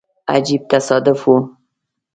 [0.33, 1.37] عجیب تصادف وو.